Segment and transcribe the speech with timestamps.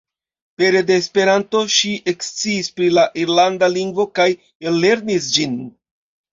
[0.61, 4.29] Pere de Esperanto ŝi eksciis pri la irlanda lingvo kaj
[4.73, 5.59] ellernis ĝin.